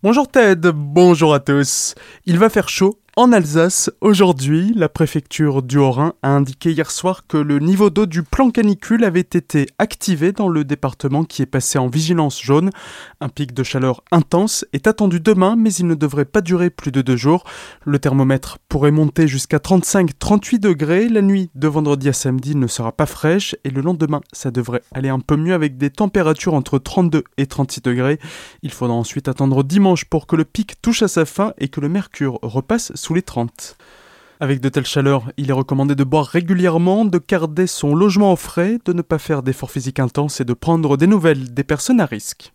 Bonjour 0.00 0.28
Ted, 0.28 0.70
bonjour 0.72 1.34
à 1.34 1.40
tous. 1.40 1.96
Il 2.24 2.38
va 2.38 2.48
faire 2.50 2.68
chaud 2.68 3.00
en 3.18 3.32
Alsace, 3.32 3.90
aujourd'hui, 4.00 4.72
la 4.76 4.88
préfecture 4.88 5.64
du 5.64 5.76
Haut-Rhin 5.76 6.12
a 6.22 6.28
indiqué 6.28 6.70
hier 6.70 6.88
soir 6.88 7.26
que 7.26 7.36
le 7.36 7.58
niveau 7.58 7.90
d'eau 7.90 8.06
du 8.06 8.22
plan 8.22 8.50
canicule 8.52 9.02
avait 9.02 9.18
été 9.18 9.66
activé 9.80 10.30
dans 10.30 10.48
le 10.48 10.62
département 10.62 11.24
qui 11.24 11.42
est 11.42 11.46
passé 11.46 11.80
en 11.80 11.88
vigilance 11.88 12.40
jaune. 12.40 12.70
Un 13.20 13.28
pic 13.28 13.54
de 13.54 13.64
chaleur 13.64 14.04
intense 14.12 14.64
est 14.72 14.86
attendu 14.86 15.18
demain, 15.18 15.56
mais 15.58 15.74
il 15.74 15.88
ne 15.88 15.96
devrait 15.96 16.26
pas 16.26 16.42
durer 16.42 16.70
plus 16.70 16.92
de 16.92 17.02
deux 17.02 17.16
jours. 17.16 17.42
Le 17.84 17.98
thermomètre 17.98 18.58
pourrait 18.68 18.92
monter 18.92 19.26
jusqu'à 19.26 19.58
35-38 19.58 20.60
degrés. 20.60 21.08
La 21.08 21.20
nuit 21.20 21.50
de 21.56 21.66
vendredi 21.66 22.08
à 22.08 22.12
samedi 22.12 22.54
ne 22.54 22.68
sera 22.68 22.92
pas 22.92 23.06
fraîche 23.06 23.56
et 23.64 23.70
le 23.70 23.80
lendemain, 23.80 24.20
ça 24.32 24.52
devrait 24.52 24.82
aller 24.94 25.08
un 25.08 25.18
peu 25.18 25.34
mieux 25.34 25.54
avec 25.54 25.76
des 25.76 25.90
températures 25.90 26.54
entre 26.54 26.78
32 26.78 27.24
et 27.36 27.46
36 27.46 27.80
degrés. 27.80 28.20
Il 28.62 28.70
faudra 28.70 28.94
ensuite 28.94 29.26
attendre 29.26 29.64
dimanche 29.64 30.04
pour 30.04 30.28
que 30.28 30.36
le 30.36 30.44
pic 30.44 30.80
touche 30.80 31.02
à 31.02 31.08
sa 31.08 31.24
fin 31.24 31.52
et 31.58 31.66
que 31.66 31.80
le 31.80 31.88
mercure 31.88 32.38
repasse 32.42 32.92
les 33.14 33.22
30. 33.22 33.76
Avec 34.40 34.60
de 34.60 34.68
telles 34.68 34.86
chaleurs, 34.86 35.32
il 35.36 35.50
est 35.50 35.54
recommandé 35.54 35.94
de 35.94 36.04
boire 36.04 36.26
régulièrement, 36.26 37.04
de 37.04 37.20
garder 37.26 37.66
son 37.66 37.94
logement 37.94 38.32
au 38.32 38.36
frais, 38.36 38.78
de 38.84 38.92
ne 38.92 39.02
pas 39.02 39.18
faire 39.18 39.42
d'efforts 39.42 39.72
physiques 39.72 39.98
intenses 39.98 40.40
et 40.40 40.44
de 40.44 40.52
prendre 40.52 40.96
des 40.96 41.08
nouvelles 41.08 41.52
des 41.52 41.64
personnes 41.64 42.00
à 42.00 42.06
risque. 42.06 42.52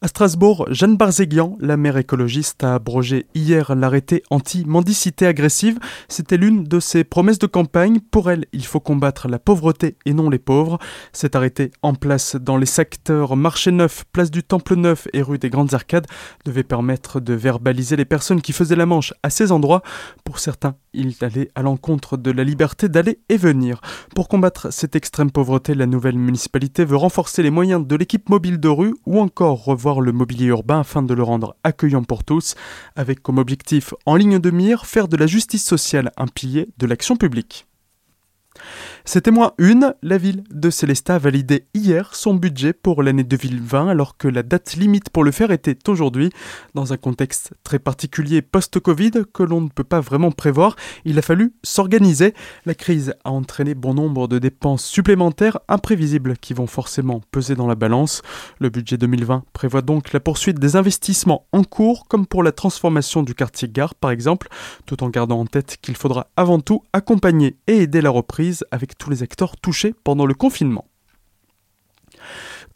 À 0.00 0.06
Strasbourg, 0.06 0.64
Jeanne 0.70 0.96
Barzéguian, 0.96 1.56
la 1.58 1.76
maire 1.76 1.96
écologiste, 1.96 2.62
a 2.62 2.74
abrogé 2.76 3.26
hier 3.34 3.74
l'arrêté 3.74 4.22
anti-mendicité 4.30 5.26
agressive. 5.26 5.80
C'était 6.06 6.36
l'une 6.36 6.62
de 6.62 6.78
ses 6.78 7.02
promesses 7.02 7.40
de 7.40 7.48
campagne. 7.48 7.98
Pour 8.12 8.30
elle, 8.30 8.44
il 8.52 8.64
faut 8.64 8.78
combattre 8.78 9.26
la 9.26 9.40
pauvreté 9.40 9.96
et 10.06 10.14
non 10.14 10.30
les 10.30 10.38
pauvres. 10.38 10.78
Cet 11.12 11.34
arrêté, 11.34 11.72
en 11.82 11.94
place 11.94 12.36
dans 12.36 12.56
les 12.56 12.64
secteurs 12.64 13.34
Marché 13.34 13.72
Neuf, 13.72 14.04
Place 14.12 14.30
du 14.30 14.44
Temple 14.44 14.76
Neuf 14.76 15.08
et 15.12 15.20
rue 15.20 15.38
des 15.38 15.50
Grandes 15.50 15.74
Arcades, 15.74 16.06
devait 16.44 16.62
permettre 16.62 17.18
de 17.18 17.34
verbaliser 17.34 17.96
les 17.96 18.04
personnes 18.04 18.40
qui 18.40 18.52
faisaient 18.52 18.76
la 18.76 18.86
manche 18.86 19.12
à 19.24 19.30
ces 19.30 19.50
endroits. 19.50 19.82
Pour 20.22 20.38
certains, 20.38 20.76
il 20.92 21.14
allait 21.20 21.50
à 21.54 21.62
l'encontre 21.62 22.16
de 22.16 22.30
la 22.30 22.44
liberté 22.44 22.88
d'aller 22.88 23.18
et 23.28 23.36
venir. 23.36 23.80
Pour 24.14 24.28
combattre 24.28 24.72
cette 24.72 24.96
extrême 24.96 25.30
pauvreté, 25.30 25.74
la 25.74 25.86
nouvelle 25.86 26.18
municipalité 26.18 26.84
veut 26.84 26.96
renforcer 26.96 27.42
les 27.42 27.50
moyens 27.50 27.86
de 27.86 27.96
l'équipe 27.96 28.28
mobile 28.28 28.58
de 28.58 28.68
rue 28.68 28.94
ou 29.06 29.20
encore 29.20 29.64
revoir 29.64 30.00
le 30.00 30.12
mobilier 30.12 30.46
urbain 30.46 30.80
afin 30.80 31.02
de 31.02 31.14
le 31.14 31.22
rendre 31.22 31.56
accueillant 31.64 32.04
pour 32.04 32.24
tous, 32.24 32.54
avec 32.96 33.22
comme 33.22 33.38
objectif 33.38 33.94
en 34.06 34.16
ligne 34.16 34.38
de 34.38 34.50
mire 34.50 34.86
faire 34.86 35.08
de 35.08 35.16
la 35.16 35.26
justice 35.26 35.64
sociale 35.64 36.10
un 36.16 36.26
pilier 36.26 36.68
de 36.78 36.86
l'action 36.86 37.16
publique. 37.16 37.67
C'était 39.04 39.30
moins 39.30 39.52
une, 39.58 39.94
la 40.02 40.18
ville 40.18 40.44
de 40.50 40.70
Célestat 40.70 41.14
a 41.14 41.18
validé 41.18 41.66
hier 41.74 42.14
son 42.14 42.34
budget 42.34 42.72
pour 42.72 43.02
l'année 43.02 43.24
2020 43.24 43.88
alors 43.88 44.16
que 44.16 44.28
la 44.28 44.42
date 44.42 44.76
limite 44.76 45.10
pour 45.10 45.24
le 45.24 45.30
faire 45.30 45.50
était 45.50 45.88
aujourd'hui. 45.88 46.30
Dans 46.74 46.92
un 46.92 46.96
contexte 46.96 47.52
très 47.64 47.78
particulier 47.78 48.42
post-Covid 48.42 49.12
que 49.32 49.42
l'on 49.42 49.60
ne 49.60 49.68
peut 49.68 49.84
pas 49.84 50.00
vraiment 50.00 50.30
prévoir, 50.30 50.76
il 51.04 51.18
a 51.18 51.22
fallu 51.22 51.52
s'organiser. 51.62 52.34
La 52.66 52.74
crise 52.74 53.14
a 53.24 53.30
entraîné 53.30 53.74
bon 53.74 53.94
nombre 53.94 54.28
de 54.28 54.38
dépenses 54.38 54.84
supplémentaires 54.84 55.58
imprévisibles 55.68 56.36
qui 56.36 56.54
vont 56.54 56.66
forcément 56.66 57.20
peser 57.30 57.54
dans 57.54 57.66
la 57.66 57.74
balance. 57.74 58.22
Le 58.60 58.68
budget 58.68 58.96
2020 58.96 59.44
prévoit 59.52 59.82
donc 59.82 60.12
la 60.12 60.20
poursuite 60.20 60.58
des 60.58 60.76
investissements 60.76 61.46
en 61.52 61.64
cours 61.64 62.06
comme 62.08 62.26
pour 62.26 62.42
la 62.42 62.52
transformation 62.52 63.22
du 63.22 63.34
quartier 63.34 63.68
gare 63.68 63.94
par 63.94 64.10
exemple, 64.10 64.48
tout 64.86 65.02
en 65.02 65.08
gardant 65.08 65.40
en 65.40 65.46
tête 65.46 65.78
qu'il 65.80 65.96
faudra 65.96 66.28
avant 66.36 66.60
tout 66.60 66.82
accompagner 66.92 67.56
et 67.66 67.82
aider 67.82 68.00
la 68.00 68.10
reprise 68.10 68.47
avec 68.70 68.96
tous 68.98 69.10
les 69.10 69.22
acteurs 69.22 69.56
touchés 69.56 69.94
pendant 70.04 70.26
le 70.26 70.34
confinement. 70.34 70.86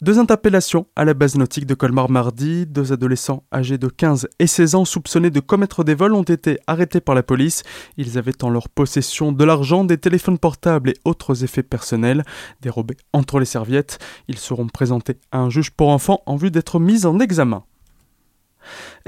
Deux 0.01 0.19
interpellations 0.19 0.85
à 0.97 1.05
la 1.05 1.13
base 1.13 1.37
nautique 1.37 1.65
de 1.65 1.75
Colmar 1.75 2.09
mardi. 2.09 2.65
Deux 2.65 2.91
adolescents 2.91 3.43
âgés 3.53 3.77
de 3.77 3.87
15 3.87 4.27
et 4.37 4.47
16 4.47 4.75
ans 4.75 4.83
soupçonnés 4.83 5.29
de 5.29 5.39
commettre 5.39 5.85
des 5.85 5.95
vols 5.95 6.13
ont 6.13 6.23
été 6.23 6.59
arrêtés 6.67 6.99
par 6.99 7.15
la 7.15 7.23
police. 7.23 7.63
Ils 7.95 8.17
avaient 8.17 8.43
en 8.43 8.49
leur 8.49 8.67
possession 8.67 9.31
de 9.31 9.43
l'argent, 9.45 9.85
des 9.85 9.97
téléphones 9.97 10.39
portables 10.39 10.89
et 10.89 10.97
autres 11.05 11.45
effets 11.45 11.63
personnels 11.63 12.25
dérobés 12.61 12.97
entre 13.13 13.39
les 13.39 13.45
serviettes. 13.45 13.97
Ils 14.27 14.39
seront 14.39 14.67
présentés 14.67 15.19
à 15.31 15.39
un 15.39 15.49
juge 15.49 15.71
pour 15.71 15.87
enfants 15.89 16.21
en 16.25 16.35
vue 16.35 16.51
d'être 16.51 16.79
mis 16.79 17.05
en 17.05 17.19
examen. 17.19 17.63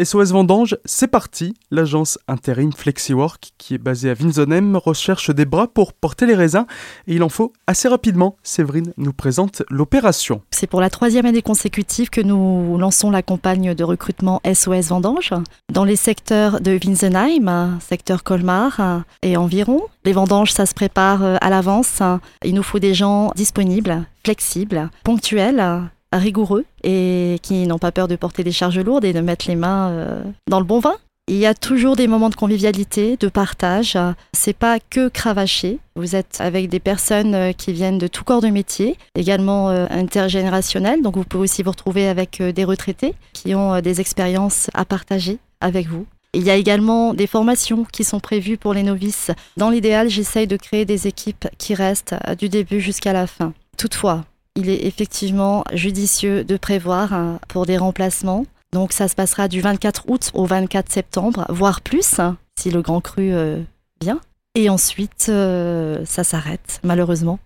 SOS 0.03 0.33
Vendange, 0.33 0.77
c'est 0.83 1.07
parti. 1.07 1.53
L'agence 1.71 2.19
intérim 2.27 2.73
FlexiWork, 2.73 3.51
qui 3.57 3.75
est 3.75 3.77
basée 3.77 4.09
à 4.09 4.13
Vinzonem, 4.13 4.75
recherche 4.75 5.29
des 5.29 5.45
bras 5.45 5.67
pour 5.67 5.93
porter 5.93 6.25
les 6.25 6.35
raisins 6.35 6.65
et 7.07 7.15
il 7.15 7.23
en 7.23 7.29
faut 7.29 7.53
assez 7.65 7.87
rapidement. 7.87 8.35
Séverine 8.43 8.91
nous 8.97 9.13
présente 9.13 9.63
l'opération. 9.69 10.41
C'est 10.51 10.67
pour 10.67 10.81
la 10.81 10.89
troisième 10.89 11.25
année 11.25 11.41
consécutive 11.41 12.09
que 12.09 12.19
nous 12.19 12.77
lançons 12.77 13.09
la 13.09 13.21
campagne 13.21 13.73
de 13.73 13.83
recrutement 13.85 14.41
SOS 14.45 14.89
Vendange 14.89 15.33
dans 15.71 15.85
les 15.85 15.95
secteurs 15.95 16.59
de 16.59 16.71
Winsenheim, 16.71 17.79
secteur 17.79 18.23
Colmar 18.23 19.03
et 19.21 19.37
environ. 19.37 19.83
Les 20.03 20.11
vendanges, 20.11 20.51
ça 20.51 20.65
se 20.65 20.73
prépare 20.73 21.23
à 21.39 21.49
l'avance. 21.49 22.01
Il 22.43 22.53
nous 22.53 22.63
faut 22.63 22.79
des 22.79 22.93
gens 22.93 23.31
disponibles, 23.35 24.05
flexibles, 24.23 24.89
ponctuels 25.05 25.89
rigoureux 26.13 26.65
et 26.83 27.39
qui 27.41 27.67
n'ont 27.67 27.79
pas 27.79 27.91
peur 27.91 28.07
de 28.07 28.15
porter 28.15 28.43
des 28.43 28.51
charges 28.51 28.79
lourdes 28.79 29.05
et 29.05 29.13
de 29.13 29.21
mettre 29.21 29.47
les 29.47 29.55
mains 29.55 29.89
euh, 29.89 30.23
dans 30.49 30.59
le 30.59 30.65
bon 30.65 30.79
vin. 30.79 30.95
Il 31.27 31.37
y 31.37 31.47
a 31.47 31.55
toujours 31.55 31.95
des 31.95 32.07
moments 32.07 32.29
de 32.29 32.35
convivialité, 32.35 33.17
de 33.17 33.27
partage. 33.29 33.97
C'est 34.33 34.55
pas 34.55 34.79
que 34.79 35.07
cravacher. 35.07 35.79
Vous 35.95 36.15
êtes 36.15 36.37
avec 36.39 36.69
des 36.69 36.79
personnes 36.79 37.33
euh, 37.33 37.51
qui 37.51 37.73
viennent 37.73 37.97
de 37.97 38.07
tout 38.07 38.23
corps 38.23 38.41
de 38.41 38.49
métier, 38.49 38.97
également 39.15 39.69
euh, 39.69 39.87
intergénérationnelles. 39.89 41.01
Donc 41.01 41.17
vous 41.17 41.23
pouvez 41.23 41.43
aussi 41.43 41.63
vous 41.63 41.71
retrouver 41.71 42.07
avec 42.07 42.41
des 42.41 42.63
retraités 42.63 43.15
qui 43.33 43.55
ont 43.55 43.81
des 43.81 44.01
expériences 44.01 44.69
à 44.73 44.85
partager 44.85 45.39
avec 45.61 45.87
vous. 45.87 46.05
Il 46.33 46.43
y 46.43 46.51
a 46.51 46.55
également 46.55 47.13
des 47.13 47.27
formations 47.27 47.85
qui 47.85 48.03
sont 48.03 48.19
prévues 48.19 48.57
pour 48.57 48.73
les 48.73 48.83
novices. 48.83 49.31
Dans 49.55 49.69
l'idéal, 49.69 50.09
j'essaye 50.09 50.47
de 50.47 50.57
créer 50.57 50.83
des 50.83 51.07
équipes 51.07 51.47
qui 51.57 51.73
restent 51.73 52.15
du 52.37 52.49
début 52.49 52.81
jusqu'à 52.81 53.13
la 53.13 53.25
fin. 53.25 53.53
Toutefois, 53.77 54.25
il 54.55 54.69
est 54.69 54.85
effectivement 54.85 55.63
judicieux 55.73 56.43
de 56.43 56.57
prévoir 56.57 57.13
hein, 57.13 57.39
pour 57.47 57.65
des 57.65 57.77
remplacements. 57.77 58.45
Donc 58.73 58.93
ça 58.93 59.07
se 59.07 59.15
passera 59.15 59.47
du 59.47 59.61
24 59.61 60.05
août 60.07 60.31
au 60.33 60.45
24 60.45 60.91
septembre, 60.91 61.45
voire 61.49 61.81
plus, 61.81 62.19
hein, 62.19 62.37
si 62.59 62.71
le 62.71 62.81
grand 62.81 63.01
cru 63.01 63.33
euh, 63.33 63.61
vient. 64.01 64.19
Et 64.55 64.69
ensuite, 64.69 65.27
euh, 65.29 66.03
ça 66.05 66.23
s'arrête, 66.23 66.79
malheureusement. 66.83 67.39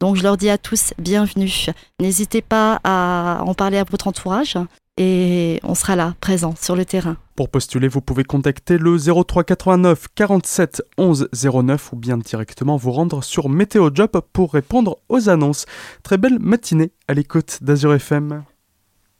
Donc 0.00 0.16
je 0.16 0.22
leur 0.22 0.36
dis 0.36 0.48
à 0.48 0.58
tous, 0.58 0.94
bienvenue. 0.98 1.66
N'hésitez 2.00 2.40
pas 2.40 2.80
à 2.84 3.42
en 3.44 3.54
parler 3.54 3.78
à 3.78 3.84
votre 3.84 4.06
entourage 4.06 4.56
et 4.98 5.60
on 5.62 5.74
sera 5.74 5.96
là, 5.96 6.14
présent 6.20 6.54
sur 6.60 6.76
le 6.76 6.84
terrain. 6.84 7.16
Pour 7.36 7.48
postuler, 7.48 7.86
vous 7.86 8.00
pouvez 8.00 8.24
contacter 8.24 8.78
le 8.78 8.98
03 8.98 9.44
89 9.44 10.08
47 10.14 10.82
11 10.98 11.28
09 11.32 11.92
ou 11.92 11.96
bien 11.96 12.18
directement 12.18 12.76
vous 12.76 12.90
rendre 12.90 13.22
sur 13.22 13.48
Météo 13.48 13.90
Job 13.94 14.10
pour 14.32 14.52
répondre 14.52 14.98
aux 15.08 15.28
annonces. 15.28 15.64
Très 16.02 16.18
belle 16.18 16.40
matinée 16.40 16.90
à 17.06 17.14
l'écoute 17.14 17.58
d'Azur 17.62 17.94
FM. 17.94 18.42